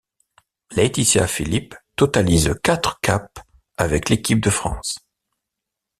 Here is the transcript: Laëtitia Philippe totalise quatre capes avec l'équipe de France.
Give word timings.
Laëtitia 0.71 1.27
Philippe 1.27 1.75
totalise 1.95 2.55
quatre 2.63 2.99
capes 3.01 3.37
avec 3.77 4.09
l'équipe 4.09 4.41
de 4.41 4.49
France. 4.49 4.95